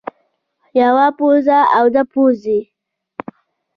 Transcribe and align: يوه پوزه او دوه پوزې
يوه 0.81 1.05
پوزه 1.17 1.59
او 1.77 1.85
دوه 1.93 2.03
پوزې 2.11 2.59